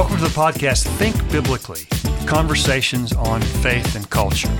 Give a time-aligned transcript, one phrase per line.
[0.00, 1.84] Welcome to the podcast Think Biblically
[2.26, 4.50] Conversations on Faith and Culture.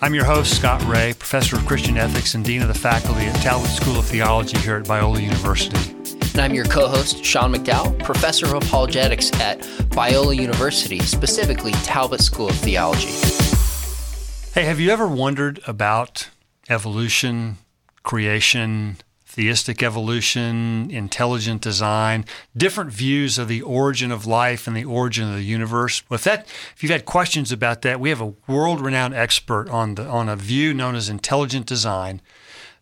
[0.00, 3.34] I'm your host, Scott Rae, professor of Christian ethics and dean of the faculty at
[3.42, 5.90] Talbot School of Theology here at Biola University.
[6.20, 9.58] And I'm your co host, Sean McDowell, professor of apologetics at
[9.90, 13.10] Biola University, specifically Talbot School of Theology.
[14.54, 16.30] Hey, have you ever wondered about
[16.68, 17.58] evolution,
[18.04, 18.98] creation,
[19.30, 22.24] theistic evolution, intelligent design,
[22.56, 26.02] different views of the origin of life and the origin of the universe.
[26.08, 30.04] With that, if you've had questions about that, we have a world-renowned expert on the
[30.04, 32.20] on a view known as intelligent design,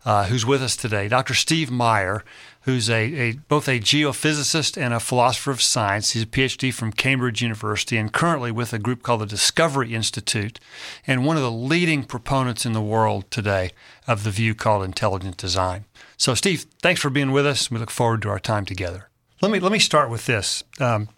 [0.05, 1.35] uh, who's with us today, Dr.
[1.35, 2.23] Steve Meyer
[2.69, 6.11] who's a, a, both a geophysicist and a philosopher of science.
[6.11, 10.59] He's a PhD from Cambridge University and currently with a group called the Discovery Institute,
[11.07, 13.71] and one of the leading proponents in the world today
[14.07, 15.85] of the view called intelligent design.
[16.15, 17.71] So, Steve, thanks for being with us.
[17.71, 19.09] We look forward to our time together.
[19.41, 20.63] Let me let me start with this.
[20.79, 21.09] Um,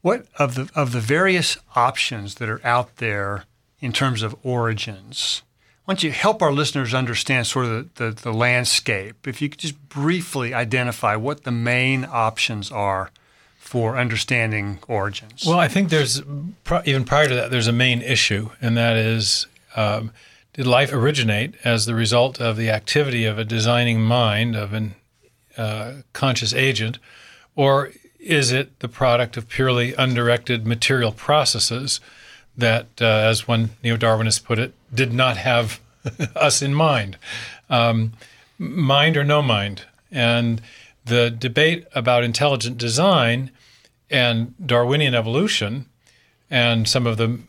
[0.00, 3.44] what of the of the various options that are out there
[3.80, 5.42] in terms of origins?
[5.84, 9.26] Why don't you help our listeners understand sort of the, the, the, landscape?
[9.28, 13.10] If you could just briefly identify what the main options are
[13.58, 15.44] for understanding origins.
[15.46, 16.22] Well, I think there's,
[16.86, 20.10] even prior to that, there's a main issue, and that is um,
[20.54, 24.94] did life originate as the result of the activity of a designing mind, of an
[25.58, 26.98] uh, conscious agent,
[27.56, 32.00] or is it the product of purely undirected material processes?
[32.56, 35.80] that, uh, as one neo Darwinist put it, did not have
[36.36, 37.18] us in mind.
[37.68, 38.12] Um,
[38.58, 39.82] mind or no mind.
[40.10, 40.60] And
[41.04, 43.50] the debate about intelligent design
[44.10, 45.86] and Darwinian evolution
[46.50, 47.40] and some of the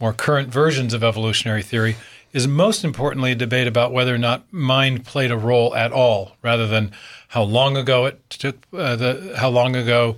[0.00, 1.96] more current versions of evolutionary theory
[2.32, 6.36] is most importantly a debate about whether or not mind played a role at all,
[6.42, 6.92] rather than
[7.28, 10.16] how long ago it took, uh, the, how long ago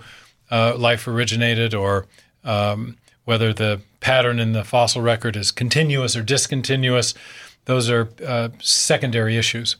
[0.51, 2.07] uh, life originated, or
[2.43, 7.15] um, whether the pattern in the fossil record is continuous or discontinuous.
[7.65, 9.77] Those are uh, secondary issues.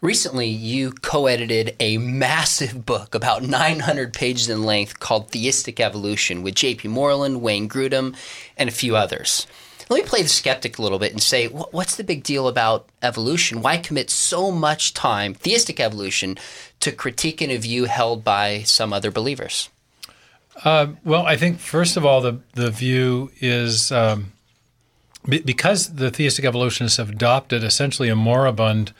[0.00, 6.42] Recently, you co edited a massive book about 900 pages in length called Theistic Evolution
[6.42, 6.88] with J.P.
[6.88, 8.16] Moreland, Wayne Grudem,
[8.56, 9.46] and a few others.
[9.90, 12.88] Let me play the skeptic a little bit and say, what's the big deal about
[13.02, 13.60] evolution?
[13.60, 16.38] Why commit so much time, theistic evolution,
[16.78, 19.68] to critique critiquing a view held by some other believers?
[20.62, 24.32] Uh, well, I think first of all, the the view is um,
[25.28, 28.92] because the theistic evolutionists have adopted essentially a moribund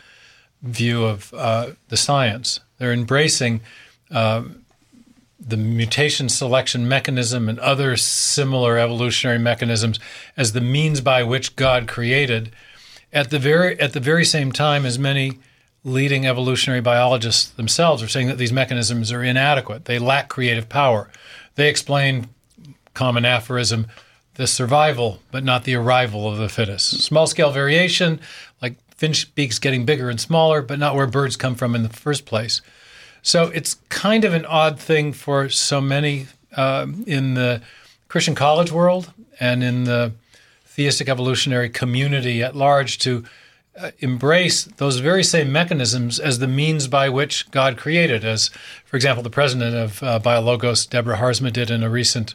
[0.63, 2.61] view of uh, the science.
[2.79, 3.61] They're embracing
[4.11, 4.45] uh,
[5.39, 9.99] the mutation selection mechanism and other similar evolutionary mechanisms
[10.37, 12.53] as the means by which God created.
[13.13, 15.39] At the very at the very same time as many
[15.83, 19.87] leading evolutionary biologists themselves are saying that these mechanisms are inadequate.
[19.87, 21.11] They lack creative power.
[21.55, 22.29] They explain
[22.95, 23.87] common aphorism
[24.35, 27.03] the survival, but not the arrival of the fittest.
[27.03, 28.21] Small scale variation,
[28.63, 31.89] like finch beaks getting bigger and smaller, but not where birds come from in the
[31.89, 32.63] first place.
[33.23, 37.61] So it's kind of an odd thing for so many uh, in the
[38.09, 40.13] Christian college world and in the
[40.65, 43.25] theistic evolutionary community at large to
[43.99, 48.49] embrace those very same mechanisms as the means by which God created, as,
[48.85, 52.35] for example, the president of uh, BioLogos, Deborah Haarsma, did in a recent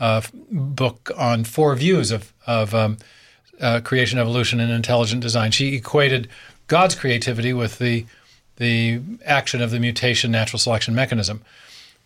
[0.00, 2.98] uh, book on four views of, of um,
[3.60, 5.50] uh, creation, evolution, and intelligent design.
[5.50, 6.28] She equated
[6.68, 8.06] God's creativity with the,
[8.56, 11.42] the action of the mutation natural selection mechanism.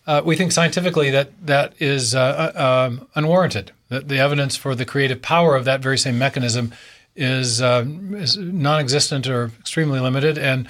[0.05, 2.51] Uh, we think scientifically that that is uh,
[2.89, 3.71] um, unwarranted.
[3.89, 6.73] That the evidence for the creative power of that very same mechanism
[7.15, 10.67] is, uh, is non-existent or extremely limited, and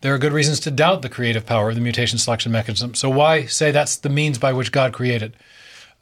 [0.00, 2.94] there are good reasons to doubt the creative power of the mutation selection mechanism.
[2.94, 5.36] So why say that's the means by which God created?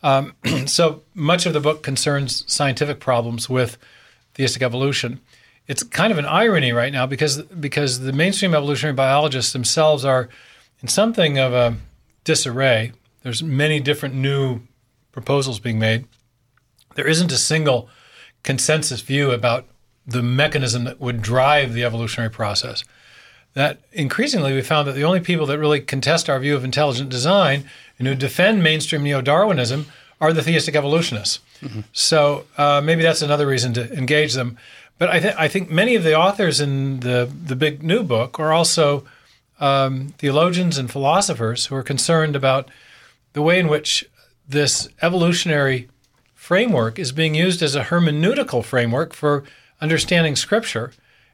[0.03, 0.35] Um,
[0.67, 3.79] so much of the book concerns scientific problems with
[4.35, 5.21] theistic evolution.
[5.67, 10.29] It's kind of an irony right now because because the mainstream evolutionary biologists themselves are
[10.83, 11.77] in something of a
[12.25, 12.93] disarray.
[13.23, 14.61] There's many different new
[15.13, 16.05] proposals being made.
[16.95, 17.89] There isn't a single
[18.43, 19.67] consensus view about
[20.07, 22.85] the mechanism that would drive the evolutionary process.
[23.55, 27.09] That increasingly we found that the only people that really contest our view of intelligent
[27.09, 27.65] design
[27.99, 29.87] and who defend mainstream neo Darwinism
[30.21, 31.41] are the theistic evolutionists.
[31.61, 31.81] Mm-hmm.
[31.93, 34.59] So uh, maybe that's another reason to engage them.
[34.99, 38.39] But I, th- I, think many of the authors in the, the big new book
[38.39, 39.05] are also
[39.61, 42.69] um, theologians and philosophers who are concerned about
[43.33, 44.05] the way in which
[44.49, 45.89] this evolutionary
[46.35, 49.45] framework is being used as a hermeneutical framework for
[49.81, 50.93] understanding Scripture,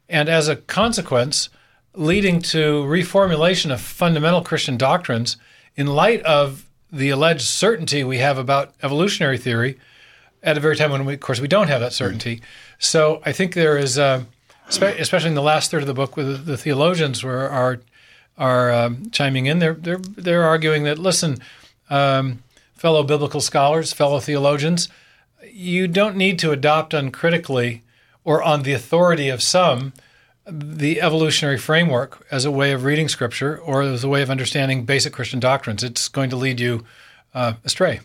[0.09, 1.49] and as a consequence,
[1.95, 5.37] leading to reformulation of fundamental Christian doctrines
[5.77, 9.79] in light of the alleged certainty we have about evolutionary theory
[10.43, 12.41] at a very time when, we, of course, we don't have that certainty.
[12.79, 14.25] So I think there is, uh,
[14.69, 17.81] especially in the last third of the book, with the theologians were are
[18.39, 19.59] are um, chiming in.
[19.59, 21.39] They're they're they're arguing that listen,
[21.91, 22.43] um,
[22.75, 24.89] fellow biblical scholars, fellow theologians,
[25.53, 27.83] you don't need to adopt uncritically
[28.25, 29.93] or on the authority of some
[30.47, 34.85] the evolutionary framework as a way of reading scripture or as a way of understanding
[34.85, 35.85] basic Christian doctrines.
[35.85, 36.85] It's going to lead you
[37.35, 38.01] uh, astray.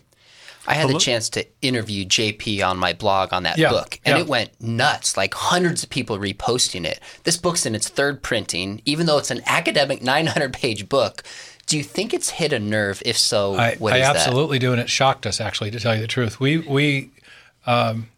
[0.68, 4.16] I had the chance to interview JP on my blog on that Yeah, book, and
[4.16, 4.22] yeah.
[4.22, 5.16] it went nuts.
[5.16, 7.00] Like hundreds of people reposting it.
[7.22, 11.22] This book's in its third printing, even though it's an academic 900 page book.
[11.66, 13.00] Do you think it's hit a nerve?
[13.06, 14.16] If so, I, what I is that?
[14.16, 16.40] absolutely do, and it shocked us actually, to tell you the truth.
[16.40, 17.10] We we
[17.66, 18.08] um,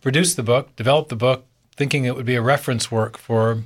[0.00, 1.44] produced the book, developed the book,
[1.76, 3.62] thinking it would be a reference work for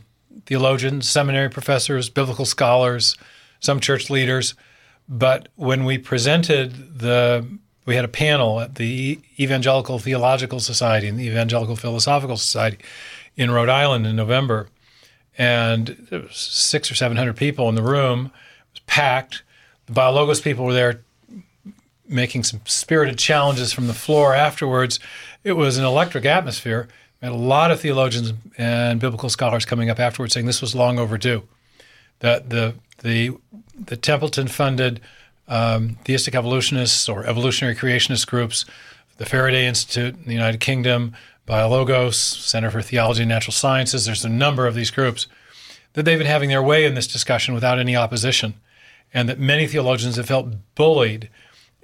[0.47, 3.17] theologians, seminary professors, biblical scholars,
[3.61, 4.55] some church leaders.
[5.09, 7.47] But when we presented the,
[7.87, 12.79] we had a panel at the Evangelical Theological Society and the Evangelical Philosophical Society
[13.37, 14.69] in Rhode Island in November,
[15.37, 18.27] and there was six or seven hundred people in the room.
[18.27, 19.43] It was packed.
[19.87, 21.03] The Biologos people were there
[22.07, 25.01] making some spirited challenges from the floor afterwards.
[25.45, 26.89] It was an electric atmosphere.
[27.21, 30.75] We had a lot of theologians and biblical scholars coming up afterwards saying this was
[30.75, 31.43] long overdue.
[32.21, 33.37] That the the
[33.79, 35.03] the Templeton funded
[35.47, 38.65] um, theistic evolutionists or evolutionary creationist groups,
[39.19, 41.15] the Faraday Institute in the United Kingdom,
[41.47, 44.07] Biologos, Center for Theology and Natural Sciences.
[44.07, 45.27] There's a number of these groups
[45.93, 48.55] that they've been having their way in this discussion without any opposition,
[49.13, 51.29] and that many theologians have felt bullied,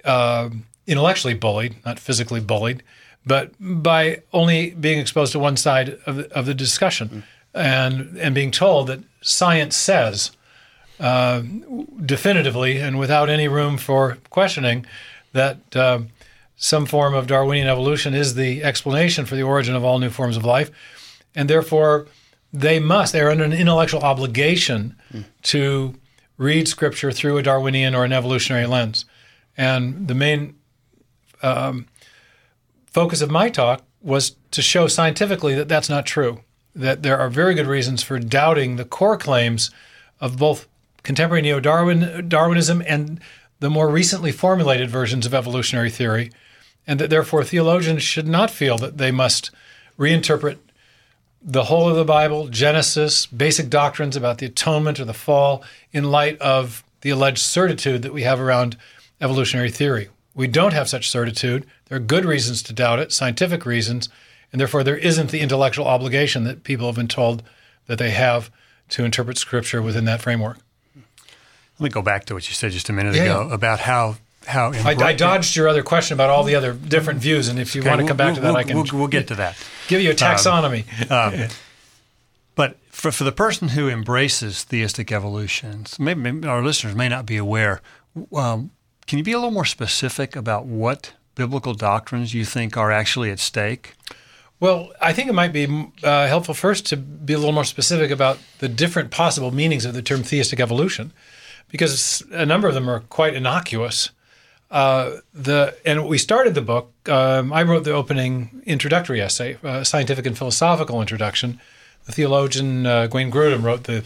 [0.03, 0.49] uh,
[0.87, 2.81] intellectually bullied, not physically bullied,
[3.25, 7.23] but by only being exposed to one side of the, of the discussion,
[7.53, 10.31] and and being told that science says
[10.99, 11.41] uh,
[12.05, 14.85] definitively and without any room for questioning
[15.33, 15.99] that uh,
[16.55, 20.37] some form of Darwinian evolution is the explanation for the origin of all new forms
[20.37, 20.71] of life,
[21.35, 22.07] and therefore
[22.53, 24.95] they must they're under an intellectual obligation
[25.43, 25.95] to
[26.37, 29.05] read scripture through a Darwinian or an evolutionary lens,
[29.55, 30.55] and the main
[31.43, 31.87] um,
[32.91, 36.41] focus of my talk was to show scientifically that that's not true.
[36.75, 39.71] That there are very good reasons for doubting the core claims
[40.19, 40.67] of both
[41.03, 43.19] contemporary neo-Darwin Darwinism and
[43.59, 46.31] the more recently formulated versions of evolutionary theory,
[46.87, 49.51] and that therefore theologians should not feel that they must
[49.99, 50.57] reinterpret
[51.43, 56.11] the whole of the Bible, Genesis, basic doctrines about the atonement or the fall, in
[56.11, 58.77] light of the alleged certitude that we have around
[59.19, 60.09] evolutionary theory.
[60.33, 61.65] We don't have such certitude.
[61.87, 64.07] There are good reasons to doubt it, scientific reasons,
[64.51, 67.43] and therefore there isn't the intellectual obligation that people have been told
[67.87, 68.49] that they have
[68.89, 70.57] to interpret Scripture within that framework.
[71.79, 74.17] Let me go back to what you said just a minute Yeah, ago about how
[74.47, 77.75] how I, I dodged your other question about all the other different views, and if
[77.75, 79.55] you want to come back to that, we'll, I can We'll, we'll get to that.
[79.87, 80.85] give you a taxonomy.
[82.53, 87.25] But for, for the person who embraces theistic evolution, maybe, maybe our listeners may not
[87.25, 87.81] be aware.
[88.35, 88.71] Um,
[89.07, 93.31] can you be a little more specific about what biblical doctrines you think are actually
[93.31, 93.93] at stake?
[94.59, 98.11] Well, I think it might be uh, helpful first to be a little more specific
[98.11, 101.13] about the different possible meanings of the term theistic evolution,
[101.69, 104.11] because a number of them are quite innocuous.
[104.69, 106.93] Uh, the and we started the book.
[107.09, 111.59] Um, I wrote the opening introductory essay, uh, scientific and philosophical introduction.
[112.05, 114.03] The theologian uh, Wayne Grudem wrote the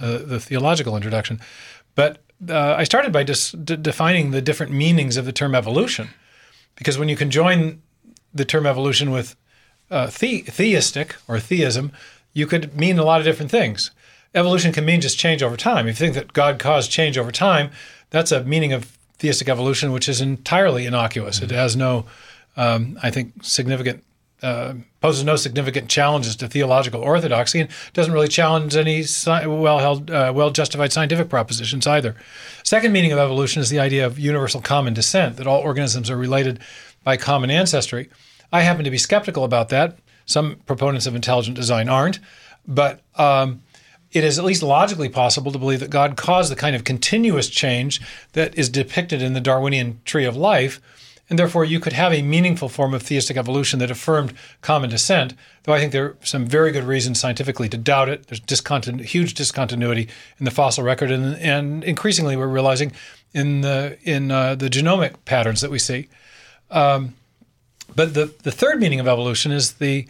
[0.00, 1.40] uh, the theological introduction,
[1.94, 6.08] but uh, I started by just defining the different meanings of the term evolution,
[6.76, 7.80] because when you conjoin
[8.32, 9.36] the term evolution with
[9.90, 11.92] uh, the- theistic or theism,
[12.32, 13.90] you could mean a lot of different things.
[14.34, 15.88] Evolution can mean just change over time.
[15.88, 17.70] If you think that God caused change over time,
[18.10, 21.42] that's a meaning of theistic evolution which is entirely innocuous.
[21.42, 22.06] It has no,
[22.56, 24.04] um, I think, significant,
[24.42, 30.32] uh, poses no significant challenges to theological orthodoxy and doesn't really challenge any well-held, uh,
[30.34, 32.14] well-justified scientific propositions either.
[32.62, 36.16] Second meaning of evolution is the idea of universal common descent, that all organisms are
[36.16, 36.58] related
[37.04, 38.08] by common ancestry.
[38.52, 39.98] I happen to be skeptical about that.
[40.26, 42.20] Some proponents of intelligent design aren't,
[42.66, 43.62] but um,
[44.12, 47.48] it is at least logically possible to believe that God caused the kind of continuous
[47.48, 48.00] change
[48.32, 50.80] that is depicted in the Darwinian tree of life,
[51.30, 55.34] and therefore you could have a meaningful form of theistic evolution that affirmed common descent.
[55.62, 58.26] Though I think there are some very good reasons scientifically to doubt it.
[58.26, 60.08] There's discontinu- huge discontinuity
[60.38, 62.92] in the fossil record, and, and increasingly we're realizing
[63.32, 66.08] in the in uh, the genomic patterns that we see.
[67.96, 70.06] But the, the third meaning of evolution is the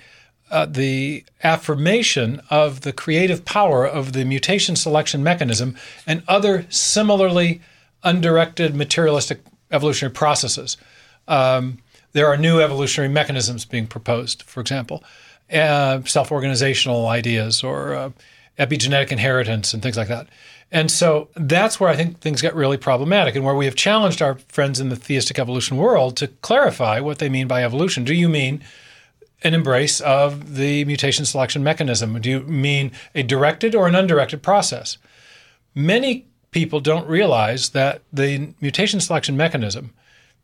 [0.50, 7.61] uh, the affirmation of the creative power of the mutation selection mechanism and other similarly
[8.03, 10.77] undirected materialistic evolutionary processes.
[11.29, 11.79] Um,
[12.12, 15.05] there are new evolutionary mechanisms being proposed, for example,
[15.53, 18.11] uh, self organizational ideas or uh,
[18.59, 20.29] epigenetic inheritance and things like that.
[20.73, 24.23] And so that's where I think things get really problematic and where we have challenged
[24.23, 28.05] our friends in the theistic evolution world to clarify what they mean by evolution.
[28.05, 28.62] Do you mean
[29.43, 32.21] an embrace of the mutation selection mechanism?
[32.21, 34.99] Do you mean a directed or an undirected process?
[35.75, 39.93] Many people don't realize that the mutation selection mechanism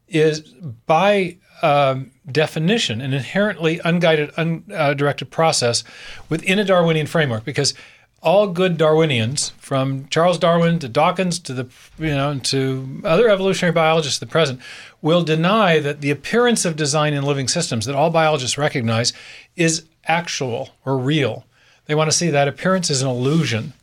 [0.08, 0.40] is
[0.86, 5.84] by um, definition an inherently unguided, undirected process
[6.28, 7.74] within a Darwinian framework because
[8.22, 13.72] all good Darwinians, from Charles Darwin to Dawkins to the you know to other evolutionary
[13.72, 14.60] biologists at the present,
[15.00, 19.12] will deny that the appearance of design in living systems that all biologists recognize
[19.54, 21.44] is actual or real.
[21.86, 23.74] They want to see that appearance is an illusion,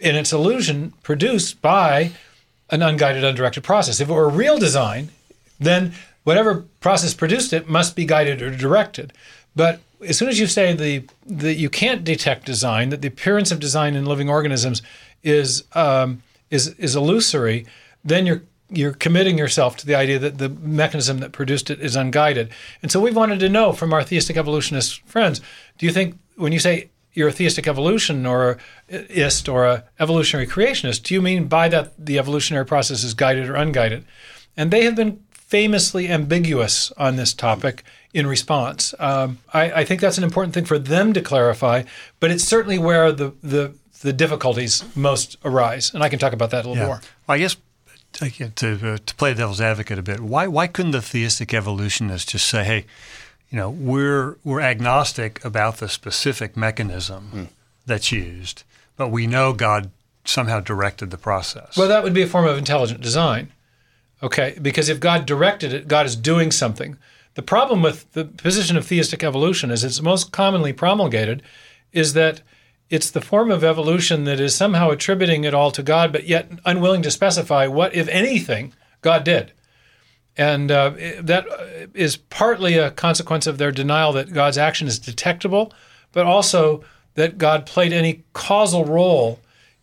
[0.00, 2.12] and it's illusion produced by
[2.70, 4.00] an unguided, undirected process.
[4.00, 5.10] If it were real design,
[5.60, 5.92] then
[6.24, 9.12] whatever process produced it must be guided or directed.
[9.54, 13.50] But as soon as you say the that you can't detect design, that the appearance
[13.50, 14.82] of design in living organisms
[15.22, 17.66] is um, is is illusory,
[18.04, 21.96] then you're you're committing yourself to the idea that the mechanism that produced it is
[21.96, 22.50] unguided.
[22.82, 25.40] And so we've wanted to know from our theistic evolutionist friends,
[25.76, 30.46] do you think when you say you're a theistic evolution or ist or a evolutionary
[30.46, 34.04] creationist, do you mean by that the evolutionary process is guided or unguided?
[34.56, 37.82] And they have been famously ambiguous on this topic
[38.14, 38.94] in response.
[39.00, 41.82] Um, I, I, think that's an important thing for them to clarify,
[42.20, 45.92] but it's certainly where the, the, the difficulties most arise.
[45.92, 46.86] And I can talk about that a little yeah.
[46.86, 47.00] more.
[47.26, 47.56] Well, I guess
[48.12, 52.30] to, uh, to play the devil's advocate a bit, why, why couldn't the theistic evolutionists
[52.30, 52.86] just say, hey,
[53.50, 57.48] you know, we're, we're agnostic about the specific mechanism mm.
[57.86, 58.62] that's used,
[58.96, 59.90] but we know God
[60.24, 61.76] somehow directed the process?
[61.76, 63.50] Well, that would be a form of intelligent design.
[64.22, 66.98] Okay, because if God directed it, God is doing something.
[67.34, 71.42] The problem with the position of theistic evolution, as it's most commonly promulgated,
[71.92, 72.42] is that
[72.90, 76.50] it's the form of evolution that is somehow attributing it all to God, but yet
[76.64, 79.52] unwilling to specify what, if anything, God did.
[80.36, 81.46] And uh, that
[81.94, 85.72] is partly a consequence of their denial that God's action is detectable,
[86.12, 86.84] but also
[87.14, 89.39] that God played any causal role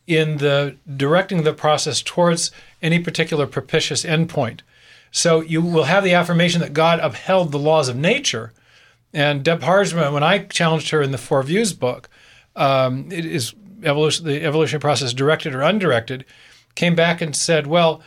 [0.08, 4.62] in the directing the process towards any particular propitious endpoint.
[5.12, 8.54] So you will have the affirmation that God upheld the laws of nature.
[9.14, 12.10] And Deb Haarsma, when I challenged her in the Four Views book,
[12.56, 16.26] um, it is evolution, the evolutionary process directed or undirected,
[16.76, 18.02] came back and said, well,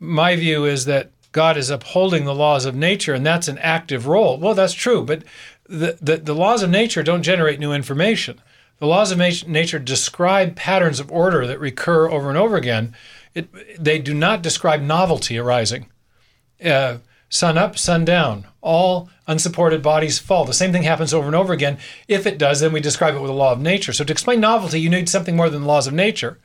[0.00, 4.06] my view is that God is upholding the laws of nature, and that's an active
[4.06, 4.38] role.
[4.38, 5.24] Well, that's true, but
[5.68, 8.40] the, the, the laws of nature don't generate new information.
[8.78, 12.94] The laws of nature describe patterns of order that recur over and over again.
[13.34, 15.86] It, they do not describe novelty arising
[16.64, 18.46] uh, sun up, sun down.
[18.60, 20.44] All unsupported bodies fall.
[20.44, 21.78] The same thing happens over and over again.
[22.08, 23.92] If it does, then we describe it with a law of nature.
[23.92, 26.38] So to explain novelty, you need something more than the laws of nature.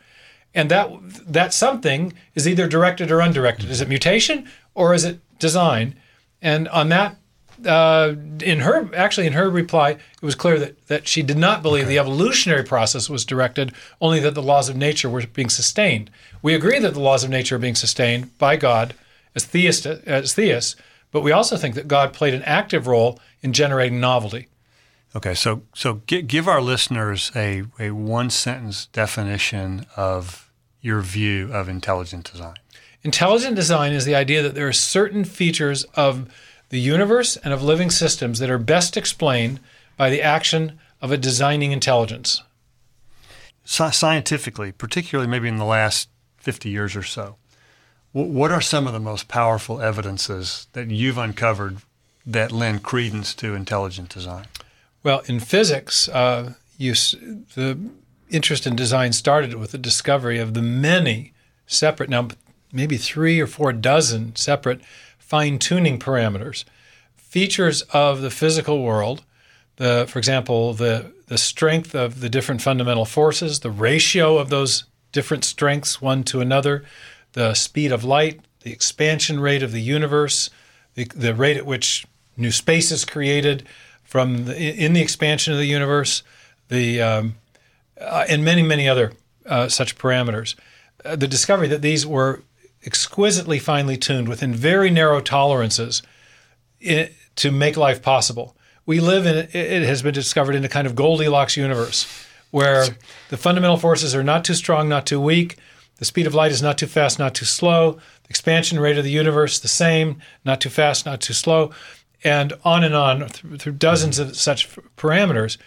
[0.53, 0.89] And that
[1.27, 3.69] that something is either directed or undirected.
[3.69, 5.95] Is it mutation or is it design?
[6.41, 7.17] And on that,
[7.65, 11.61] uh, in her actually in her reply, it was clear that that she did not
[11.61, 11.93] believe okay.
[11.93, 16.09] the evolutionary process was directed, only that the laws of nature were being sustained.
[16.41, 18.93] We agree that the laws of nature are being sustained by God
[19.35, 20.75] as theists, as theists,
[21.11, 24.47] but we also think that God played an active role in generating novelty.
[25.15, 30.51] Okay, so so give our listeners a, a one sentence definition of
[30.81, 32.55] your view of intelligent design.
[33.01, 36.31] Intelligent design is the idea that there are certain features of
[36.69, 39.59] the universe and of living systems that are best explained
[39.97, 42.43] by the action of a designing intelligence.
[43.65, 47.35] Scientifically, particularly maybe in the last 50 years or so,
[48.11, 51.77] what are some of the most powerful evidences that you've uncovered
[52.25, 54.45] that lend credence to intelligent design?
[55.03, 57.77] Well, in physics, uh, you, the
[58.29, 61.33] interest in design started with the discovery of the many
[61.67, 62.29] separate, now
[62.71, 64.81] maybe three or four dozen separate
[65.29, 66.65] fine tuning parameters,
[67.15, 69.23] features of the physical world.
[69.75, 74.85] The, for example, the, the strength of the different fundamental forces, the ratio of those
[75.11, 76.83] different strengths one to another,
[77.33, 80.49] the speed of light, the expansion rate of the universe,
[80.95, 83.63] the, the rate at which new space is created
[84.03, 86.23] from the, in the expansion of the universe,
[86.69, 87.35] the um,
[88.01, 89.13] uh, and many many other
[89.45, 90.55] uh, such parameters.
[91.05, 92.41] Uh, the discovery that these were
[92.85, 96.01] exquisitely finely tuned within very narrow tolerances
[96.79, 98.55] in, to make life possible.
[98.85, 102.07] We live in it has been discovered in a kind of Goldilocks universe
[102.51, 102.87] where
[103.29, 105.57] the fundamental forces are not too strong, not too weak
[105.99, 107.93] The speed of light is not too fast, not too slow.
[108.23, 111.71] The expansion rate of the universe, the same, not too fast, not too slow,
[112.23, 115.57] and on and on through, dozens of such parameters.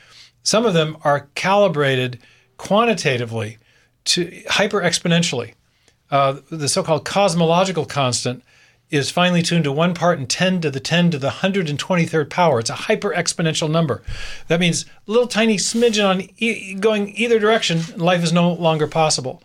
[0.43, 2.19] Some of them are calibrated
[2.57, 3.59] quantitatively
[4.05, 5.53] to hyper exponentially.
[6.13, 8.45] Uh, the so called cosmological constant
[8.91, 12.61] is finely tuned to one part in 10 to the 10 to the 123rd power.
[12.61, 14.03] It's a hyper exponential number.
[14.49, 18.87] That means a little tiny smidgen on e- going either direction, life is no longer
[18.87, 19.43] possible.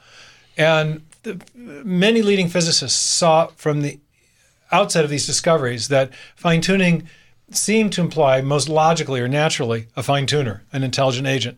[0.57, 3.99] And the, many leading physicists saw from the
[4.69, 7.07] outset of these discoveries that fine tuning
[7.49, 11.57] seemed to imply, most logically or naturally, a fine tuner, an intelligent agent.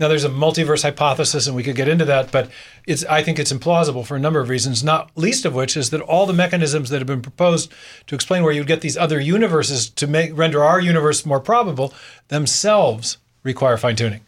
[0.00, 2.50] Now, there's a multiverse hypothesis, and we could get into that, but
[2.86, 5.90] it's, I think it's implausible for a number of reasons, not least of which is
[5.90, 7.72] that all the mechanisms that have been proposed
[8.06, 11.92] to explain where you'd get these other universes to make render our universe more probable
[12.28, 14.20] themselves require fine tuning.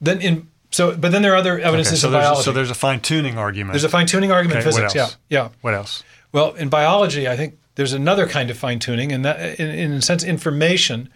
[0.00, 2.44] Then in so, but then there are other evidences Okay, so in there's a, biology.
[2.44, 3.74] so there's a fine tuning argument.
[3.74, 4.94] There's a fine tuning argument Okay, in physics.
[4.94, 5.48] Yeah, yeah.
[5.60, 6.02] what else?
[6.32, 9.92] Well, in biology, I think there's another kind of fine tuning, and that, in, in
[9.92, 11.10] a sense, information,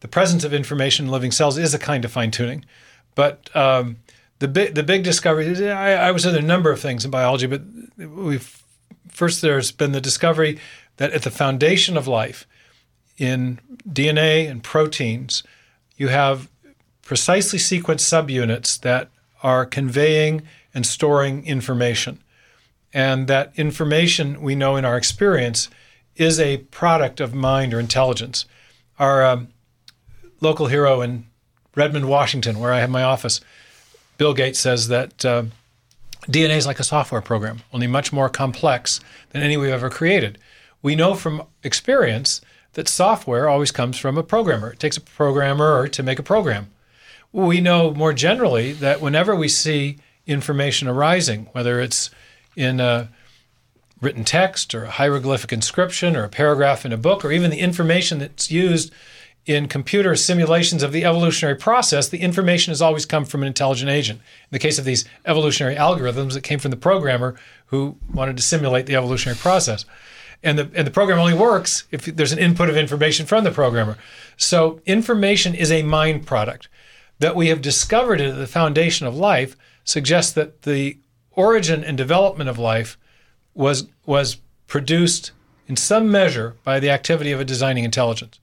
[0.00, 2.64] the presence of information in living cells is a kind of fine tuning.
[3.14, 3.98] But um,
[4.38, 7.46] the big the big discovery, I, I there are a number of things in biology,
[7.46, 7.62] but
[7.96, 8.62] we've
[9.08, 10.58] first there's been the discovery
[10.96, 12.46] that at the foundation of life,
[13.16, 15.42] in DNA and proteins,
[15.96, 16.50] you have
[17.02, 19.10] precisely sequenced subunits that
[19.42, 20.42] are conveying
[20.72, 22.18] and storing information
[22.94, 25.68] and that information we know in our experience
[26.14, 28.46] is a product of mind or intelligence.
[29.00, 29.48] Our um,
[30.40, 31.26] local hero in
[31.74, 33.40] Redmond, Washington, where I have my office,
[34.16, 35.44] Bill Gates says that uh,
[36.26, 39.00] DNA is like a software program, only much more complex
[39.30, 40.38] than any we've ever created.
[40.82, 42.40] We know from experience
[42.74, 44.72] that software always comes from a programmer.
[44.72, 46.70] It takes a programmer to make a program.
[47.32, 52.10] We know more generally that whenever we see information arising, whether it's
[52.56, 53.08] in a
[54.00, 57.58] written text or a hieroglyphic inscription or a paragraph in a book or even the
[57.60, 58.92] information that's used
[59.46, 63.90] in computer simulations of the evolutionary process, the information has always come from an intelligent
[63.90, 64.20] agent.
[64.20, 68.42] In the case of these evolutionary algorithms, it came from the programmer who wanted to
[68.42, 69.84] simulate the evolutionary process.
[70.42, 73.50] And the, and the program only works if there's an input of information from the
[73.50, 73.98] programmer.
[74.36, 76.68] So information is a mind product.
[77.18, 80.98] That we have discovered at the foundation of life suggests that the
[81.32, 82.98] origin and development of life
[83.54, 85.30] was was produced
[85.68, 88.40] in some measure by the activity of a designing intelligence.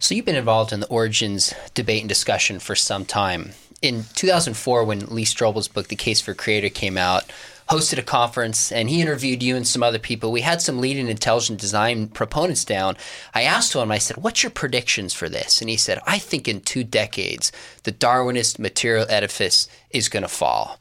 [0.00, 3.52] So you've been involved in the origins debate and discussion for some time.
[3.82, 7.24] In 2004, when Lee Strobel's book, The Case for Creator, came out,
[7.68, 10.30] hosted a conference, and he interviewed you and some other people.
[10.30, 12.96] We had some leading intelligent design proponents down.
[13.34, 15.60] I asked him, I said, What's your predictions for this?
[15.60, 17.50] And he said, I think in two decades,
[17.82, 20.78] the Darwinist material edifice is going to fall.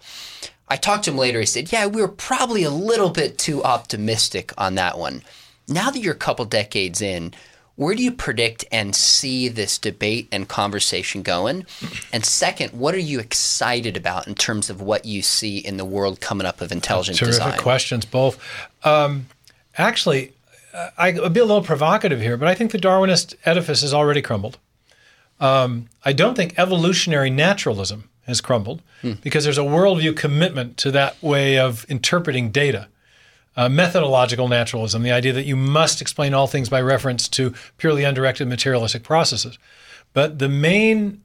[0.69, 1.39] I talked to him later.
[1.39, 5.23] He said, Yeah, we were probably a little bit too optimistic on that one.
[5.67, 7.33] Now that you're a couple decades in,
[7.77, 11.65] where do you predict and see this debate and conversation going?
[12.11, 15.85] And second, what are you excited about in terms of what you see in the
[15.85, 17.59] world coming up of intelligent Terrific design?
[17.59, 18.39] questions, both.
[18.83, 19.27] Um,
[19.77, 20.33] actually,
[20.73, 23.93] uh, I, I'll be a little provocative here, but I think the Darwinist edifice has
[23.93, 24.57] already crumbled.
[25.39, 28.81] Um, I don't think evolutionary naturalism has crumbled
[29.21, 32.87] because there's a worldview commitment to that way of interpreting data.
[33.57, 38.03] Uh, methodological naturalism, the idea that you must explain all things by reference to purely
[38.03, 39.57] undirected materialistic processes.
[40.13, 41.23] But the main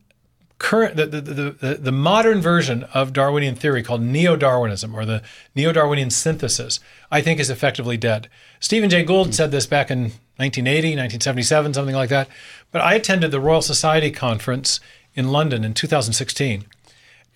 [0.62, 5.22] current, the, the, the, the modern version of Darwinian theory called neo Darwinism or the
[5.54, 8.28] neo Darwinian synthesis, I think is effectively dead.
[8.60, 12.28] Stephen Jay Gould said this back in 1980, 1977, something like that.
[12.70, 14.80] But I attended the Royal Society conference
[15.14, 16.64] in London in 2016.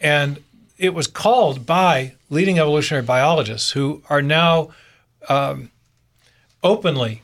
[0.00, 0.42] And
[0.78, 4.70] it was called by leading evolutionary biologists who are now
[5.28, 5.70] um,
[6.62, 7.22] openly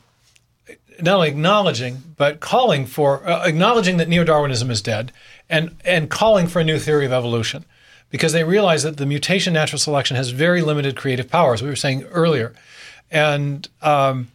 [1.01, 5.11] not only acknowledging but calling for uh, acknowledging that neo-Darwinism is dead
[5.49, 7.65] and and calling for a new theory of evolution
[8.13, 11.75] because they realize that the mutation natural selection has very limited creative powers we were
[11.75, 12.53] saying earlier.
[13.09, 14.27] And um,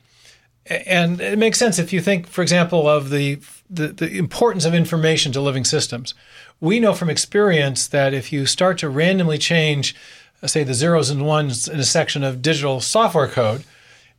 [0.66, 3.38] and it makes sense if you think for example of the,
[3.70, 6.12] the the importance of information to living systems.
[6.60, 9.94] We know from experience that if you start to randomly change
[10.46, 13.64] say the zeros and ones in a section of digital software code,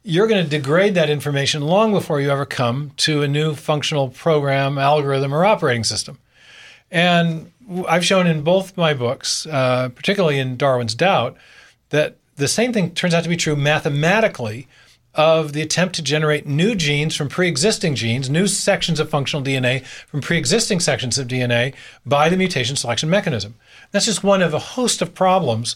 [0.03, 4.09] you're going to degrade that information long before you ever come to a new functional
[4.09, 6.17] program, algorithm, or operating system.
[6.91, 7.51] And
[7.87, 11.37] I've shown in both my books, uh, particularly in Darwin's Doubt,
[11.89, 14.67] that the same thing turns out to be true mathematically
[15.15, 19.43] of the attempt to generate new genes from pre existing genes, new sections of functional
[19.43, 21.73] DNA from pre existing sections of DNA
[22.05, 23.55] by the mutation selection mechanism.
[23.91, 25.75] That's just one of a host of problems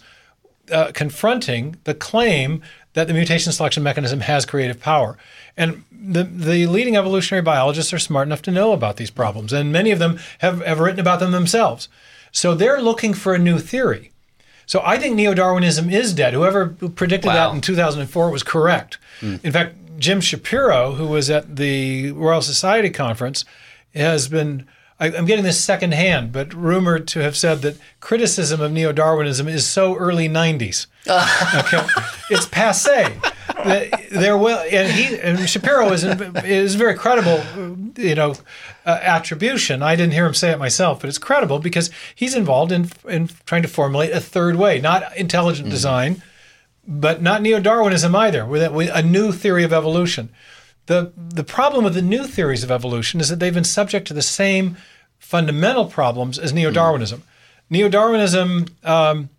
[0.71, 2.62] uh, confronting the claim
[2.93, 5.17] that the mutation selection mechanism has creative power.
[5.58, 9.71] And the, the leading evolutionary biologists are smart enough to know about these problems, and
[9.71, 11.89] many of them have, have written about them themselves.
[12.32, 14.12] So they're looking for a new theory.
[14.65, 16.34] So I think neo Darwinism is dead.
[16.34, 17.49] Whoever predicted Wow.
[17.49, 18.97] that in 2004 was correct.
[19.21, 23.45] In fact, Jim Shapiro, who was at the Royal Society conference,
[23.93, 24.65] has been.
[25.04, 29.50] I, I'm getting this secondhand, but rumored to have said that criticism of neo Darwinism
[29.50, 30.88] is so early 90s.
[31.08, 31.86] okay,
[32.30, 33.13] it's passe.
[34.12, 37.44] There will, and he and Shapiro is is very credible,
[37.98, 38.36] you know,
[38.86, 39.84] uh, attribution.
[39.84, 43.30] I didn't hear him say it myself, but it's credible because he's involved in in
[43.46, 46.24] trying to formulate a third way, not intelligent design,
[46.88, 50.30] but not neo-Darwinism either, with a, with a new theory of evolution.
[50.86, 54.13] The the problem with the new theories of evolution is that they've been subject to
[54.13, 54.78] the same
[55.34, 57.24] fundamental problems as neo-Darwinism.
[57.72, 59.30] Neo-Darwinism um,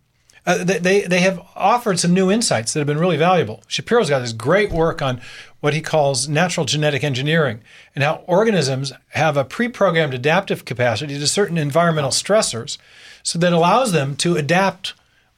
[0.45, 3.63] uh, they, they have offered some new insights that have been really valuable.
[3.69, 5.21] Shapiro's got this great work on
[5.61, 7.61] what he calls natural genetic engineering
[7.95, 12.77] and how organisms have a pre-programmed adaptive capacity to certain environmental stressors,
[13.23, 14.95] so that allows them to adapt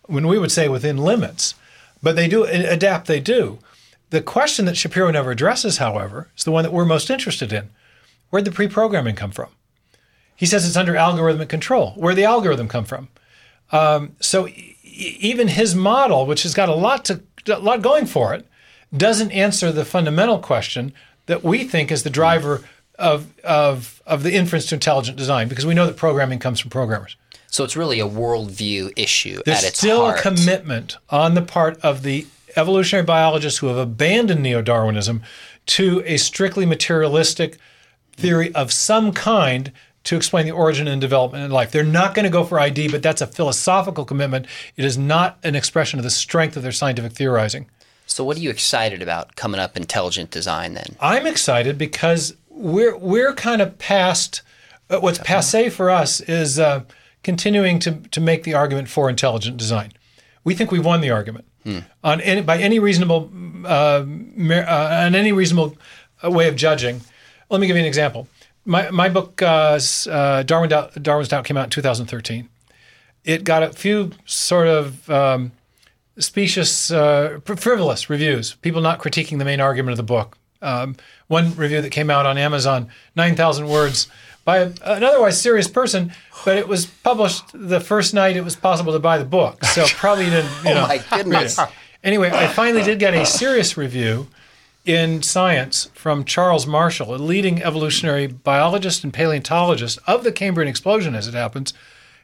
[0.06, 1.54] when we would say within limits,
[2.02, 3.06] but they do adapt.
[3.06, 3.58] They do.
[4.10, 7.68] The question that Shapiro never addresses, however, is the one that we're most interested in:
[8.30, 9.50] Where'd the pre-programming come from?
[10.36, 11.92] He says it's under algorithmic control.
[11.96, 13.08] Where'd the algorithm come from?
[13.72, 18.06] Um, so e- even his model, which has got a lot to a lot going
[18.06, 18.46] for it,
[18.96, 20.92] doesn't answer the fundamental question
[21.26, 22.64] that we think is the driver
[22.98, 26.70] of of of the inference to intelligent design, because we know that programming comes from
[26.70, 27.16] programmers.
[27.48, 30.18] So it's really a worldview issue There's at its still heart.
[30.18, 35.22] a commitment on the part of the evolutionary biologists who have abandoned neo-Darwinism
[35.66, 37.58] to a strictly materialistic
[38.12, 39.72] theory of some kind
[40.06, 41.70] to explain the origin and development in life.
[41.70, 44.46] They're not going to go for ID, but that's a philosophical commitment.
[44.76, 47.66] It is not an expression of the strength of their scientific theorizing.
[48.06, 50.96] so what are you excited about coming up intelligent design then?
[51.00, 54.42] I'm excited because we're we're kind of past
[54.88, 56.84] uh, what's passe for us is uh,
[57.22, 59.92] continuing to to make the argument for intelligent design.
[60.44, 61.44] We think we've won the argument
[62.04, 63.30] on any, by any reasonable
[63.64, 65.76] uh, uh, on any reasonable
[66.24, 67.00] uh, way of judging.
[67.50, 68.28] Let me give you an example.
[68.66, 69.78] My my book uh,
[70.10, 72.48] uh, Darwin Doubt, Darwin's Doubt came out in 2013.
[73.24, 75.52] It got a few sort of um,
[76.18, 78.54] specious, uh, frivolous reviews.
[78.56, 80.36] People not critiquing the main argument of the book.
[80.62, 80.96] Um,
[81.28, 84.08] one review that came out on Amazon, nine thousand words,
[84.44, 86.12] by an otherwise serious person,
[86.44, 89.64] but it was published the first night it was possible to buy the book.
[89.64, 90.50] So probably didn't.
[90.64, 91.58] You Oh know, my goodness.
[92.02, 94.28] Anyway, I finally did get a serious review
[94.86, 101.14] in Science from Charles Marshall, a leading evolutionary biologist and paleontologist of the Cambrian explosion,
[101.14, 101.74] as it happens,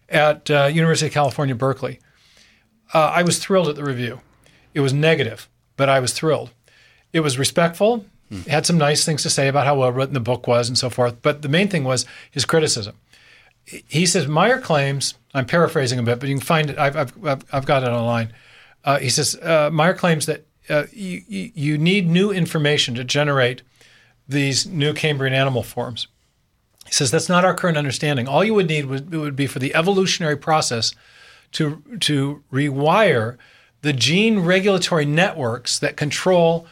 [0.08, 1.98] at uh, University of California, Berkeley.
[2.94, 4.20] Uh, I was thrilled at the review.
[4.74, 6.50] It was negative, but I was thrilled.
[7.12, 8.06] It was respectful.
[8.30, 10.78] It had some nice things to say about how well written the book was and
[10.78, 11.20] so forth.
[11.20, 12.96] But the main thing was his criticism.
[13.64, 15.14] He says Meyer claims.
[15.34, 16.78] I'm paraphrasing a bit, but you can find it.
[16.78, 18.32] I've I've, I've, I've got it online.
[18.84, 23.62] Uh, he says uh, Meyer claims that uh, you, you need new information to generate
[24.28, 26.06] these new Cambrian animal forms.
[26.86, 28.28] He says that's not our current understanding.
[28.28, 30.94] All you would need would, would be for the evolutionary process
[31.52, 33.36] to to rewire
[33.82, 36.66] the gene regulatory networks that control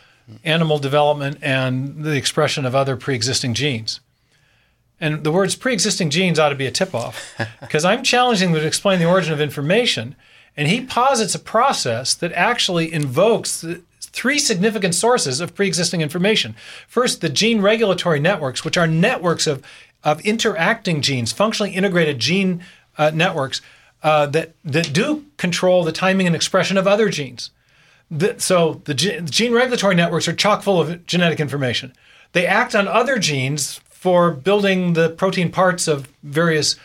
[0.45, 4.01] animal development and the expression of other pre-existing genes.
[5.01, 8.67] And the words pre-existing genes ought to be a tip-off because I'm challenging them to
[8.67, 10.15] explain the origin of information,
[10.61, 13.65] and he posits a process that actually invokes
[13.99, 16.55] three significant sources of pre-existing information.
[16.87, 19.65] First, the gene regulatory networks, which are networks of
[20.05, 22.63] of interacting genes, functionally integrated gene
[22.99, 23.63] uh, networks
[24.03, 27.51] uh, that that do control the timing and expression of other genes.
[28.11, 31.95] The, so the gene regulatory networks are chock full of genetic information.
[32.33, 36.77] They act on other genes for building the protein parts of various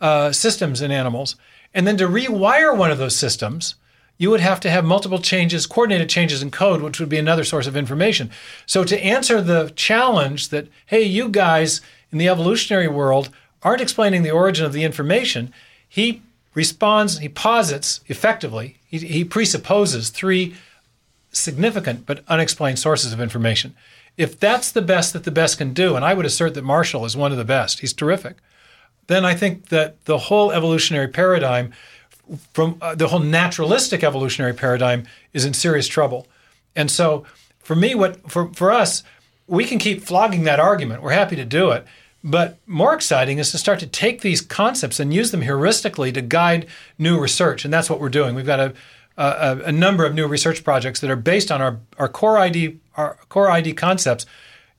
[0.00, 1.34] uh, systems in animals.
[1.74, 3.74] And then to rewire one of those systems,
[4.16, 7.44] you would have to have multiple changes, coordinated changes in code, which would be another
[7.44, 8.30] source of information.
[8.64, 11.80] So to answer the challenge that, hey, you guys
[12.12, 13.30] in the evolutionary world
[13.62, 15.52] aren't explaining the origin of the information,
[15.88, 16.22] he
[16.54, 20.54] responds, he posits effectively, he, he presupposes three
[21.32, 23.74] significant but unexplained sources of information.
[24.16, 27.04] If that's the best that the best can do, and I would assert that Marshall
[27.04, 28.36] is one of the best, he's terrific,
[29.06, 31.72] then I think that the whole evolutionary paradigm,
[32.52, 36.26] from uh, the whole naturalistic evolutionary paradigm, is in serious trouble.
[36.74, 37.24] And so,
[37.58, 39.02] for me, what for, for us,
[39.46, 41.02] we can keep flogging that argument.
[41.02, 41.86] We're happy to do it.
[42.26, 46.22] But more exciting is to start to take these concepts and use them heuristically to
[46.22, 46.66] guide
[46.98, 47.66] new research.
[47.66, 48.34] And that's what we're doing.
[48.34, 48.74] We've got a
[49.16, 52.78] a, a, number of new research projects that are based on our, our core ID
[52.96, 54.26] our core ID concepts.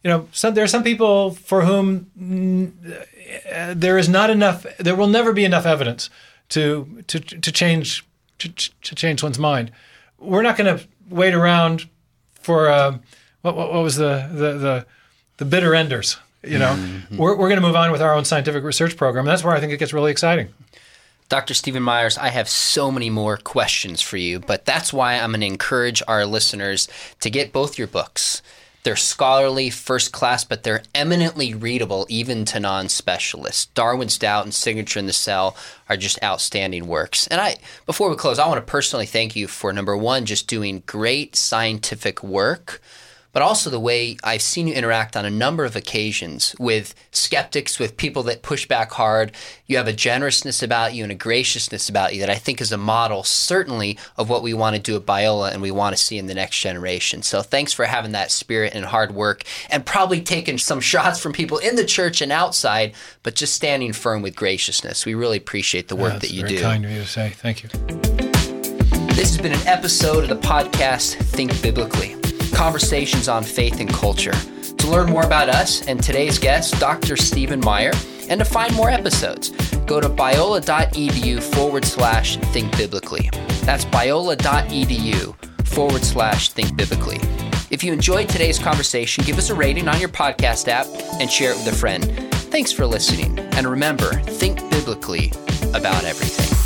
[0.05, 4.63] You know, some, there are some people for whom mm, there is not enough.
[4.77, 6.11] There will never be enough evidence
[6.49, 8.05] to to to change
[8.37, 9.71] to, to change one's mind.
[10.19, 11.89] We're not going to wait around
[12.35, 12.99] for uh,
[13.41, 14.85] what, what, what was the the the,
[15.37, 16.17] the bitter enders.
[16.43, 17.17] You know, mm-hmm.
[17.17, 19.25] we're, we're going to move on with our own scientific research program.
[19.25, 20.49] And that's where I think it gets really exciting.
[21.29, 21.55] Dr.
[21.55, 25.41] Stephen Myers, I have so many more questions for you, but that's why I'm going
[25.41, 26.87] to encourage our listeners
[27.21, 28.43] to get both your books.
[28.85, 33.65] They're scholarly, first class, but they're eminently readable even to non specialists.
[33.65, 35.57] Darwin's Doubt and Signature in the Cell
[35.89, 37.25] are just outstanding works.
[37.25, 40.45] And I, before we close, I want to personally thank you for number one, just
[40.45, 42.79] doing great scientific work
[43.35, 47.77] but also the way I've seen you interact on a number of occasions with skeptics,
[47.77, 49.33] with people that push back hard.
[49.67, 52.71] You have a generousness about you and a graciousness about you that I think is
[52.71, 56.01] a model, certainly, of what we want to do at Biola and we want to
[56.01, 57.23] see in the next generation.
[57.23, 61.33] So thanks for having that spirit and hard work and probably taking some shots from
[61.33, 65.05] people in the church and outside, but just standing firm with graciousness.
[65.05, 66.61] We really appreciate the work yeah, that you very do.
[66.61, 67.31] kind of you to say.
[67.31, 67.69] Thank you.
[69.09, 72.15] This has been an episode of the podcast Think Biblically
[72.53, 74.33] conversations on faith and culture.
[74.77, 77.17] To learn more about us and today's guest, Dr.
[77.17, 77.91] Stephen Meyer,
[78.29, 79.49] and to find more episodes,
[79.85, 83.29] go to biola.edu forward slash think biblically.
[83.63, 87.19] That's biola.edu forward slash think biblically.
[87.71, 90.87] If you enjoyed today's conversation, give us a rating on your podcast app
[91.19, 92.05] and share it with a friend.
[92.51, 93.39] Thanks for listening.
[93.39, 95.31] And remember, think biblically
[95.73, 96.64] about everything.